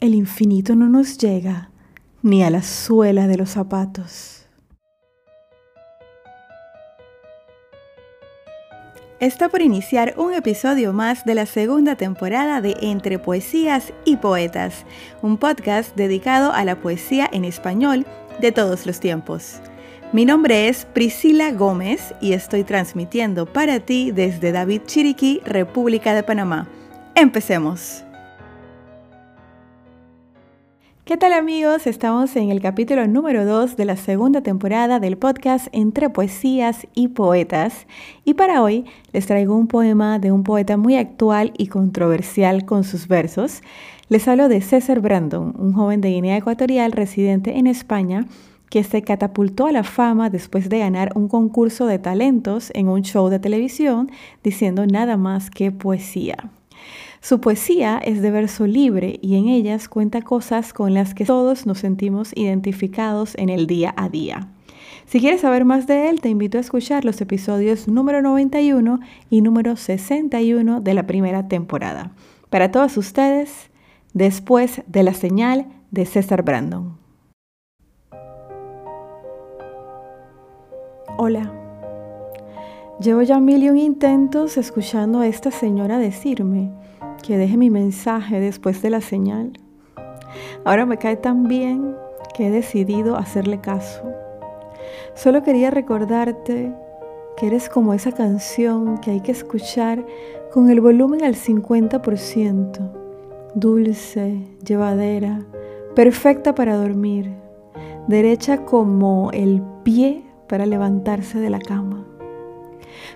[0.00, 1.70] el infinito no nos llega
[2.22, 4.46] ni a la suela de los zapatos.
[9.20, 14.86] Está por iniciar un episodio más de la segunda temporada de Entre Poesías y Poetas,
[15.20, 18.06] un podcast dedicado a la poesía en español
[18.40, 19.60] de todos los tiempos.
[20.14, 26.22] Mi nombre es Priscila Gómez y estoy transmitiendo para ti desde David Chiriquí, República de
[26.22, 26.66] Panamá.
[27.14, 28.04] Empecemos.
[31.10, 31.88] ¿Qué tal amigos?
[31.88, 37.08] Estamos en el capítulo número 2 de la segunda temporada del podcast Entre Poesías y
[37.08, 37.88] Poetas
[38.24, 42.84] y para hoy les traigo un poema de un poeta muy actual y controversial con
[42.84, 43.60] sus versos.
[44.08, 48.28] Les hablo de César Brandon, un joven de Guinea Ecuatorial residente en España
[48.70, 53.02] que se catapultó a la fama después de ganar un concurso de talentos en un
[53.02, 54.12] show de televisión
[54.44, 56.52] diciendo nada más que poesía.
[57.20, 61.66] Su poesía es de verso libre y en ellas cuenta cosas con las que todos
[61.66, 64.48] nos sentimos identificados en el día a día.
[65.06, 69.40] Si quieres saber más de él, te invito a escuchar los episodios número 91 y
[69.40, 72.12] número 61 de la primera temporada.
[72.48, 73.70] Para todos ustedes,
[74.14, 76.96] después de la señal de César Brandon.
[81.18, 81.69] Hola.
[83.00, 86.70] Llevo ya mil y un intentos escuchando a esta señora decirme
[87.22, 89.58] que deje mi mensaje después de la señal.
[90.66, 91.96] Ahora me cae tan bien
[92.34, 94.02] que he decidido hacerle caso.
[95.14, 96.74] Solo quería recordarte
[97.38, 100.04] que eres como esa canción que hay que escuchar
[100.52, 102.92] con el volumen al 50%,
[103.54, 105.40] dulce, llevadera,
[105.94, 107.32] perfecta para dormir,
[108.08, 112.09] derecha como el pie para levantarse de la cama.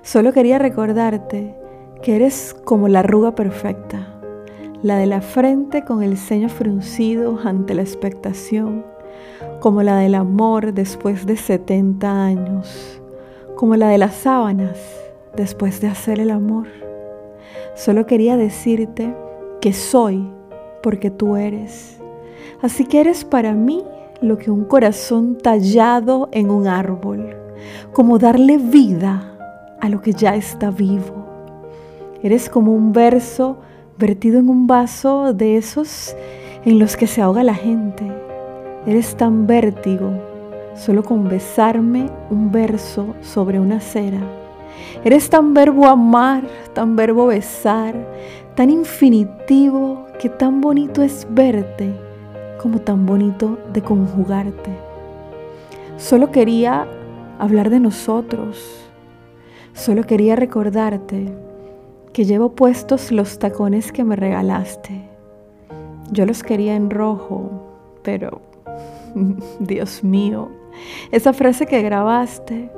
[0.02, 1.54] Solo quería recordarte
[2.02, 4.08] que eres como la arruga perfecta,
[4.82, 8.84] la de la frente con el ceño fruncido ante la expectación,
[9.60, 13.00] como la del amor después de 70 años,
[13.56, 14.78] como la de las sábanas
[15.34, 16.66] después de hacer el amor.
[17.74, 19.14] Solo quería decirte
[19.60, 20.30] que soy
[20.82, 21.98] porque tú eres.
[22.60, 23.82] Así que eres para mí
[24.20, 27.34] lo que un corazón tallado en un árbol,
[27.92, 29.33] como darle vida
[29.84, 31.24] a lo que ya está vivo
[32.24, 33.58] Eres como un verso
[33.98, 36.16] vertido en un vaso de esos
[36.64, 38.10] en los que se ahoga la gente.
[38.86, 40.10] Eres tan vértigo
[40.74, 44.20] solo con besarme un verso sobre una cera.
[45.04, 47.94] Eres tan verbo amar, tan verbo besar,
[48.54, 51.92] tan infinitivo que tan bonito es verte
[52.58, 54.70] como tan bonito de conjugarte.
[55.98, 56.86] Solo quería
[57.38, 58.83] hablar de nosotros.
[59.74, 61.26] Solo quería recordarte
[62.12, 65.08] que llevo puestos los tacones que me regalaste.
[66.12, 67.50] Yo los quería en rojo,
[68.02, 68.40] pero
[69.58, 70.48] Dios mío,
[71.10, 72.70] esa frase que grabaste,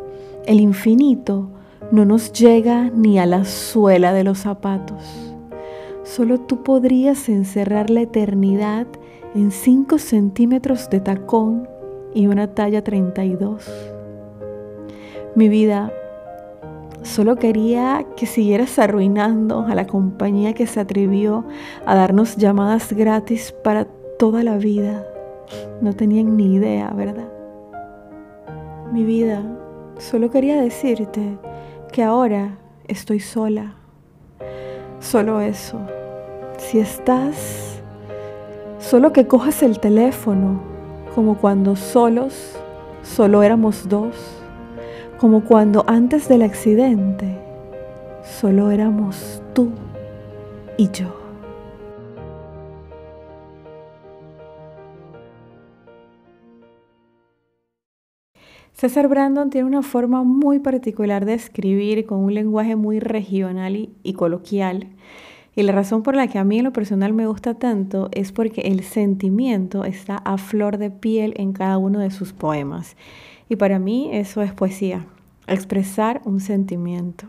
[0.46, 1.50] el infinito
[1.92, 5.34] no nos llega ni a la suela de los zapatos.
[6.02, 8.86] Solo tú podrías encerrar la eternidad
[9.34, 11.68] en 5 centímetros de tacón
[12.14, 13.70] y una talla 32.
[15.34, 15.92] Mi vida,
[17.06, 21.44] Solo quería que siguieras arruinando a la compañía que se atrevió
[21.86, 23.84] a darnos llamadas gratis para
[24.18, 25.06] toda la vida.
[25.80, 27.28] No tenían ni idea, ¿verdad?
[28.92, 29.40] Mi vida,
[29.98, 31.38] solo quería decirte
[31.92, 32.58] que ahora
[32.88, 33.76] estoy sola.
[34.98, 35.78] Solo eso.
[36.58, 37.80] Si estás,
[38.80, 40.60] solo que cojas el teléfono,
[41.14, 42.56] como cuando solos,
[43.04, 44.42] solo éramos dos
[45.18, 47.38] como cuando antes del accidente
[48.22, 49.70] solo éramos tú
[50.76, 51.26] y yo.
[58.76, 64.12] César Brandon tiene una forma muy particular de escribir con un lenguaje muy regional y,
[64.12, 64.88] coloquial.
[65.54, 68.32] Y la razón por la que a mí en lo personal me gusta tanto es
[68.32, 72.98] porque el sentimiento está a flor de piel en cada uno de sus poemas.
[73.48, 75.06] Y para mí eso es poesía,
[75.46, 77.26] expresar un sentimiento.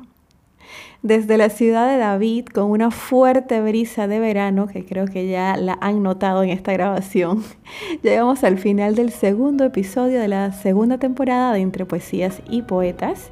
[1.02, 5.56] Desde la ciudad de David, con una fuerte brisa de verano, que creo que ya
[5.56, 7.44] la han notado en esta grabación,
[8.04, 13.30] llegamos al final del segundo episodio de la segunda temporada de Entre Poesías y Poetas.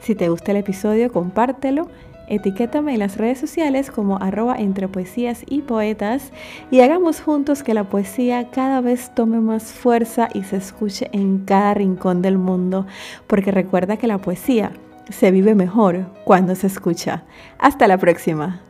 [0.00, 1.88] Si te gusta el episodio, compártelo
[2.28, 6.30] Etiquétame en las redes sociales como arroba entre poesías y poetas
[6.70, 11.44] y hagamos juntos que la poesía cada vez tome más fuerza y se escuche en
[11.44, 12.86] cada rincón del mundo,
[13.26, 14.72] porque recuerda que la poesía
[15.08, 17.24] se vive mejor cuando se escucha.
[17.58, 18.67] Hasta la próxima.